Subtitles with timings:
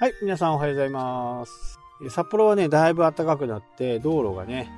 [0.00, 1.80] はい、皆さんおはようございます。
[2.08, 4.70] 札幌はね、だいぶ暖かくなって、道路がね、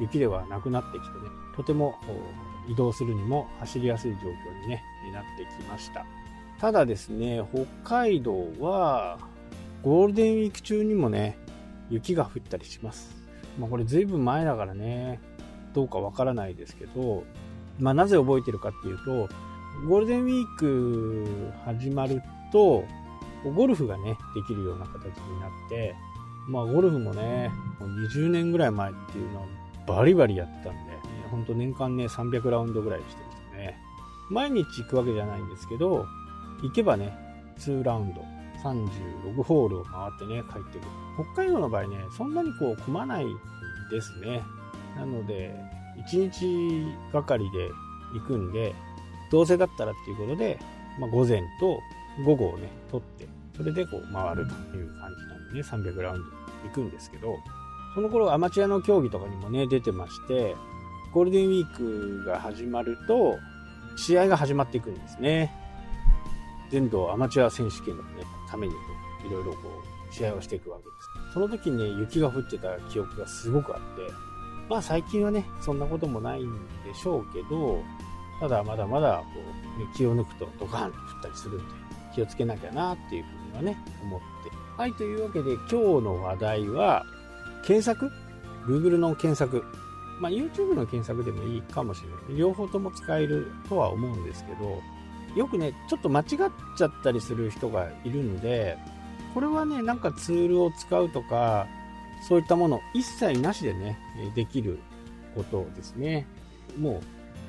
[0.00, 1.94] 雪ではなくなってきてね、とても
[2.68, 4.82] 移動するにも走りやすい状況に、ね、
[5.12, 6.04] なってきました。
[6.58, 9.20] ただですね、北海道は、
[9.84, 11.38] ゴールデンウィーク中にもね、
[11.88, 13.14] 雪が降ったりします。
[13.60, 15.20] まあ、これずいぶん前だからね、
[15.72, 17.22] どうかわからないですけど、
[17.78, 19.28] まあ、なぜ覚えてるかっていうと、
[19.88, 22.82] ゴールデンウィーク始まると、
[23.50, 25.94] ゴルフがね、できるような形になって、
[26.48, 29.46] まあゴルフもね、もう20年ぐらい前っていうのは
[29.86, 30.92] バリバリやってたんで、
[31.30, 33.78] ほんと年間ね、300ラウンドぐらいしてましたね。
[34.30, 36.06] 毎日行くわけじゃないんですけど、
[36.62, 37.16] 行けばね、
[37.58, 38.22] 2ラウンド、
[38.62, 40.88] 36ホールを回ってね、帰ってくる。
[41.34, 43.26] 北海道の場合ね、そんなにこう混まない
[43.90, 44.42] ですね。
[44.96, 45.54] なので、
[46.08, 47.70] 1日がかりで
[48.14, 48.74] 行くんで、
[49.30, 50.58] どうせだったらっていうことで、
[50.98, 51.80] まあ、午前と
[52.24, 53.26] 午後をね、取って、
[53.56, 56.30] それでこう回るという感じなんでね、300ラウンド
[56.68, 57.36] 行くんですけど、
[57.94, 60.56] その頃アマチュアの競技とかにもね、出てまして、
[61.12, 63.38] ゴールデンウィークが始まると、
[63.96, 65.52] 試合が始まっていくんですね。
[66.70, 68.78] 全土アマチュア選手権の、ね、ためにこ
[69.24, 69.58] ういろいろこ
[70.10, 70.90] う試合をしていくわけで
[71.30, 71.32] す。
[71.34, 74.12] その時にね、雪が降ってた記憶がすごくあって、
[74.68, 76.50] まあ最近はね、そんなこともないん
[76.84, 77.80] でしょうけど、
[78.40, 79.40] ただまだまだこ
[79.76, 81.74] う、ね、気を抜くとドカーンと降ったりするんで、
[82.14, 84.24] 気をつけなきゃなっていうふうにはね、思って。
[84.76, 87.04] はい、というわけで今日の話題は、
[87.64, 88.10] 検索
[88.66, 89.64] ?Google の検索。
[90.20, 92.38] まあ YouTube の検索でもいいかもしれない。
[92.38, 94.80] 両方とも使えるとは思うんですけど、
[95.36, 96.26] よくね、ちょっと間違っ
[96.78, 98.78] ちゃったりする人がいるんで、
[99.32, 101.66] これはね、なんかツールを使うとか、
[102.28, 103.98] そういったもの一切なしでね、
[104.34, 104.78] できる
[105.34, 106.26] ことですね。
[106.78, 107.02] も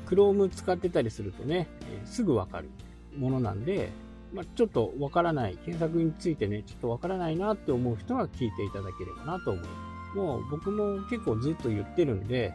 [0.08, 1.68] う、Chrome 使ってたりするとね、
[2.06, 2.70] すぐわかる
[3.18, 3.92] ものなんで、
[4.36, 9.70] まあ、ちょっとわからない、検索についてね、ちょっとわからないなって思う人は聞いていただければなと思いま
[10.14, 10.18] す。
[10.18, 12.54] もう僕も結構ずっと言ってるんで、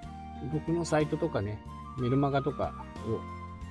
[0.53, 1.59] 僕のサイトとかね、
[1.99, 2.75] メルマガとか
[3.07, 3.21] を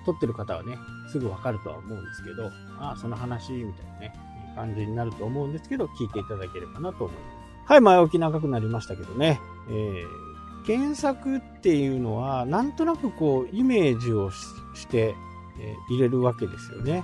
[0.05, 0.75] 撮ってる方はね、
[1.11, 2.47] すぐわかるとは思うんですけど、
[2.79, 4.13] ああ、その話、みたいなね、
[4.55, 7.31] 感じになると思うんですけど、聞いていただければなと思いま
[7.65, 7.71] す。
[7.71, 9.39] はい、前置き長くなりましたけどね、
[9.69, 15.15] えー、検索っていうのは、なんとなくこう、イメージをして、
[15.59, 17.03] えー、入れるわけですよね。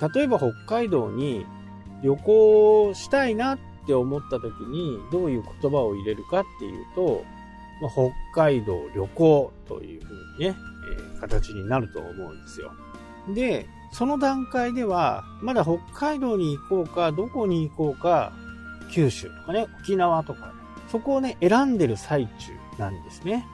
[0.00, 1.46] 例えば北海道に
[2.02, 7.24] 旅行したいなって思った時にどういう言葉を入れるかっていうと、
[7.80, 10.56] まあ、北海道旅行というふうにね、
[10.90, 12.72] えー、形になると思うんですよ。
[13.34, 18.32] で、その段階では、まだ北海道に行こうか、どこに行こうか、
[18.90, 20.52] 九州とかね、沖縄とか、ね
[20.88, 23.46] そこをね、選んでる最中なんですね。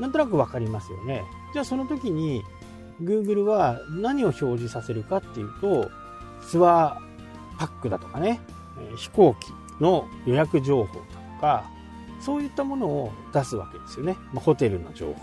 [0.00, 1.24] なんとなくわかりますよね。
[1.52, 2.42] じゃあその時に、
[3.02, 5.90] Google は何を表示させるかっていうと、
[6.42, 8.40] ツアーパックだとかね、
[8.96, 11.04] 飛行機の予約情報だ
[11.36, 11.70] とか、
[12.20, 14.16] そういったものを出すわけですよね。
[14.32, 15.20] まあ、ホテルの情報だ。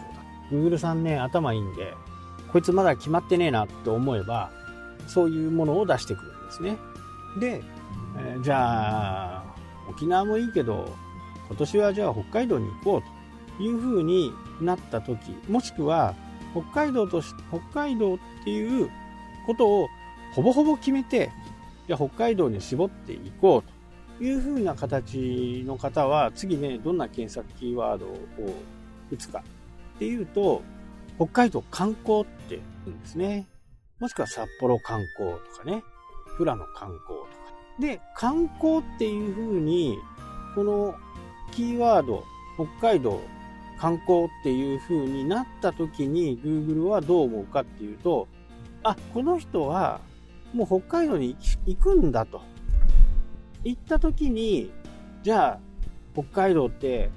[0.52, 1.94] Google さんね、頭いいんで、
[2.52, 4.52] こいつまだ決まってねえなって思えば、
[5.08, 6.78] そういうものを出してくるんですね。
[7.40, 7.64] で、
[8.18, 9.44] えー、じゃあ、
[9.90, 10.94] 沖縄もいいけど、
[11.48, 16.14] 今年はじゃあ北海道に行こうという風になった時、もしくは、
[16.54, 18.90] 北海道とし、北海道っていう
[19.46, 19.88] ことを
[20.34, 21.32] ほぼほぼ決めて、
[21.88, 28.18] じゃあ北海道に絞っていこうというふうな形の方は、次ね、どんな検索キーワードを
[29.12, 29.44] 打つか
[29.96, 30.62] っていうと、
[31.18, 33.48] 北海道観光って言うんですね。
[34.00, 35.84] もしくは札幌観光とかね、
[36.38, 37.30] 富良野観光とか。
[37.80, 39.98] で、観光っていうふうに、
[40.56, 40.96] この
[41.52, 42.24] キーワード、
[42.56, 43.22] 北海道
[43.84, 48.30] 観光っていう風になった時に Google はどう思うかっていうと、
[48.82, 50.00] あ、この人は
[50.54, 51.36] もう北海道に
[51.66, 52.42] 行くんだと。
[53.66, 54.72] 行った時に、
[55.22, 55.60] じゃあ
[56.14, 57.12] 北海道って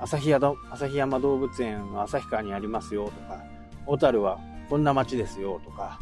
[0.00, 3.40] 旭山動物園の旭川にありますよとか、
[3.86, 6.00] 小樽はこんな街ですよとか、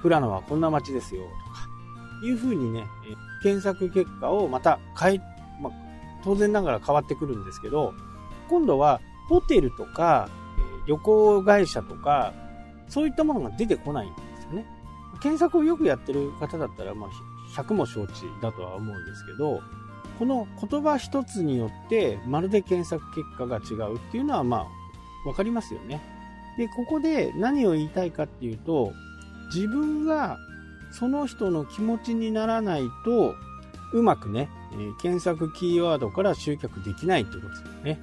[0.00, 1.68] 富良野はこんな街ですよとか、
[2.24, 2.86] いう風にね、
[3.42, 5.20] 検索結果をまた変え、
[5.60, 5.72] まあ、
[6.24, 7.92] 当然ながら変わってくるんですけど、
[8.48, 10.28] 今度はホテルとか、
[10.86, 12.32] 旅行会社とか、
[12.88, 14.66] そういったものが出てこないんですよね。
[15.20, 17.10] 検索をよくやってる方だったら、まあ、
[17.60, 19.60] 100も承知だとは思うんですけど、
[20.18, 24.66] この言葉一つによって、まるで検索結果が違うっていうのは、ま
[25.26, 26.00] あ、わかりますよね。
[26.56, 28.92] で、ここで何を言いたいかっていうと、
[29.54, 30.38] 自分が
[30.90, 33.34] その人の気持ちにならないと、
[33.92, 34.48] うまくね、
[35.00, 38.00] 検索キーワードから集客できないってことですよね。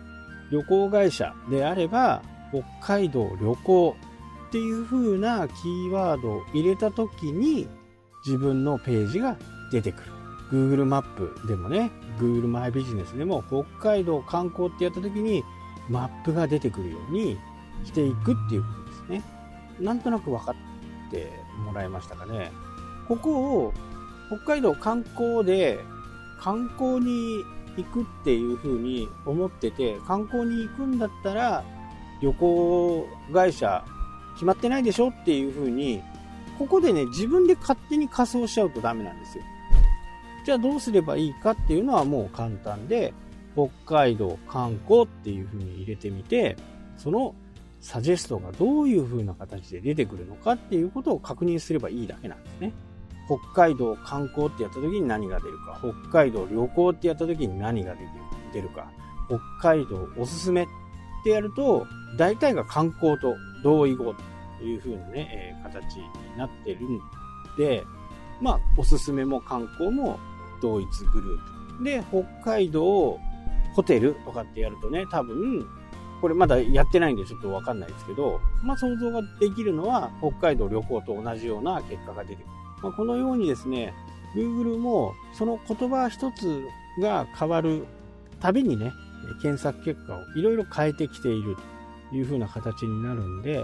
[0.51, 2.21] 旅行会社であれば、
[2.51, 3.95] 北海道旅行
[4.47, 7.67] っていう風なキーワードを入れた時に
[8.25, 9.37] 自分のページが
[9.71, 10.11] 出てくる。
[10.51, 15.43] Google マップでもね、Google マイビジネスでも北海道観光ってやった時に
[15.89, 17.37] マップが出てくるように
[17.83, 19.23] していくっていうことですね。
[19.79, 21.31] なんとなく分かって
[21.65, 22.51] もらえましたかね。
[23.07, 23.73] ここを
[24.27, 25.79] 北海道観光で
[26.39, 27.43] 観光に
[27.77, 31.63] 行くっていう風に思ってて、観光に行くんだったら
[32.21, 33.83] 旅行会社
[34.33, 36.01] 決まってないでしょっていう風に、
[36.57, 39.43] ここでね、自分で勝手に仮装しちゃうとダメなんですよ。
[40.45, 43.13] じゃあどうすればいいかっていうのはもう簡単で、
[43.55, 46.57] 北海道観光っていう風に入れてみて、
[46.97, 47.33] その
[47.79, 52.73] サジェストがどういう風な形で出てくるのかっていうことを確認すればいいだけなんですね。
[53.27, 57.95] 北海道観光ってやった時に何が出るか、北海道旅行ってやった時に何が
[58.53, 58.91] 出るか、
[59.27, 60.67] 北海道おすすめっ
[61.23, 61.87] てやると、
[62.17, 64.13] 大体が観光と同意語
[64.59, 66.03] という風なね、え、形に
[66.37, 66.99] なってるん
[67.57, 67.83] で、
[68.41, 70.19] まあ、おすすめも観光も
[70.61, 71.83] 同一グループ。
[71.83, 73.19] で、北海道
[73.75, 75.65] ホテルとかってやるとね、多分、
[76.21, 82.54] これまだやってないんでちょっとわかんないですけど、まあ想像ができるのは北海道旅行と同じような結果が出てくる。
[82.85, 83.95] まあ、このようにですね、
[84.35, 86.67] Google もその言葉一つ
[87.01, 87.83] が変わる
[88.39, 88.93] たびにね、
[89.41, 91.57] 検索結果をいろいろ変えてきている
[92.11, 93.59] という風な形になるんで、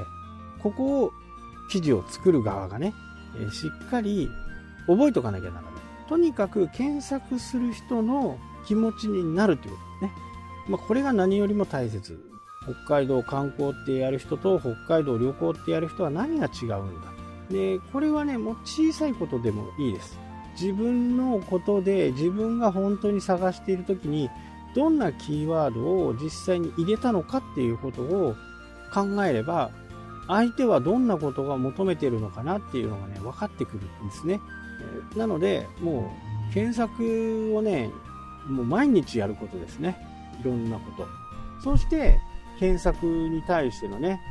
[0.63, 1.11] ここを
[1.69, 2.95] 記事を作る側がね、
[3.51, 4.27] しっかり
[4.87, 5.71] 覚えておかなきゃならない。
[6.09, 10.21] とにかく検索する人の気持ちになるということですね。
[10.67, 12.19] まあ、これが何よりも大切。
[12.63, 17.20] 北海道観光ってやる人と北海道旅行ってやる人は何が違うんだ。
[17.51, 20.19] で、これはね、もう小さいことでもいいです。
[20.59, 24.29] 自分のことで自分が本当に探している時に
[24.75, 28.35] どんなキーワードを実際に入れたのかっていうことを
[28.93, 29.71] 考えれば
[30.27, 34.39] 相手はどんなことが求めてるのかなっていうのがね分かってくるんですね。
[35.15, 36.11] なのでも
[36.49, 37.89] う検索をね
[38.47, 39.97] もう毎日やることですね。
[40.39, 41.07] いろんなこと。
[41.63, 42.19] そして
[42.59, 44.21] 検索に対してのね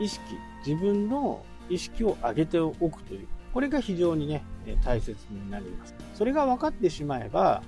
[0.00, 0.20] 意識。
[0.66, 4.44] 自分の意識を上げておくという、これが非常にね、
[4.84, 5.94] 大切になります。
[6.14, 7.62] それが分かってしまえば、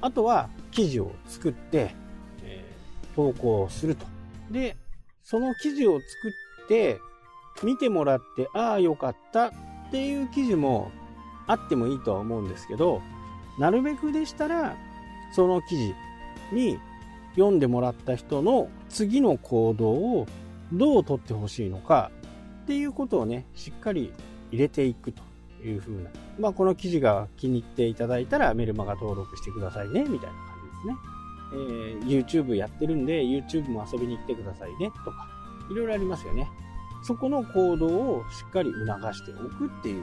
[0.00, 1.94] あとは記事を作って、
[2.42, 4.06] えー、投稿すると。
[4.50, 4.76] で、
[5.22, 6.04] その記事を作
[6.64, 7.00] って、
[7.62, 9.52] 見てもらって、ああ、よかったっ
[9.90, 10.90] ていう記事も
[11.46, 13.00] あってもいいとは思うんですけど、
[13.58, 14.76] なるべくでしたら、
[15.32, 15.94] その記事
[16.52, 16.78] に
[17.34, 20.26] 読んでもらった人の次の行動を
[20.72, 22.10] どう取ってほしいのか、
[22.66, 24.12] っていうことをね、しっかり
[24.50, 25.22] 入れていくと
[25.64, 26.10] いう風な。
[26.40, 30.96] まあ、この記事が気に入っていただいたらメルマガ登録してくださいね、みたいな感じですね。
[31.52, 35.28] えー、YouTube やってるんで、YouTube も遊びに来てくださいね、とか、
[35.70, 36.48] いろいろありますよね。
[37.04, 40.02] そこの行動をしっかり促しておくっていう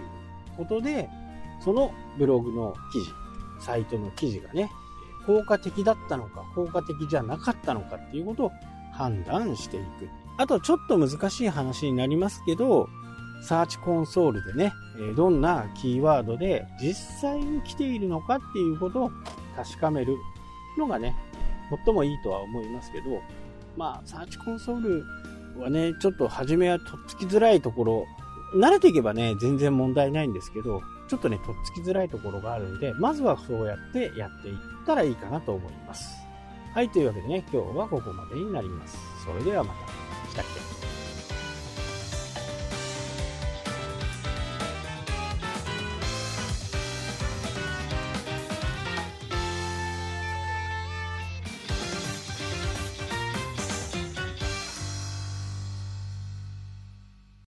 [0.55, 1.09] ことで、
[1.59, 3.11] そのブログの記事、
[3.59, 4.71] サイトの記事がね、
[5.27, 8.51] 効果的だったのか、効果的じゃなかったのかっていうことを
[8.93, 10.22] 判断していく。
[10.37, 12.89] あとちょっと難しい話になりますけど、
[13.41, 14.73] サーチコンソールでね、
[15.15, 19.11] どんなキーワードで実際に来ているのかっていうことを
[19.55, 20.15] 確かめる
[20.77, 21.15] のがね、
[21.85, 23.21] 最もいいとは思いますけど、
[23.75, 25.05] まあ、サーチコンソール
[25.61, 28.05] はね、ちょっと初めはとっつきづらいところ、
[28.55, 36.15] 慣れていけばね、全然問題ないんですけど、ちょっとね、とっつきづらいところがあるんで、まずはそうやってやっていったらいいかなと思います。
[36.73, 38.97] はい、というわけでね、今日はここまでになります。
[39.25, 40.02] それではまた。
[40.33, 40.92] したっけ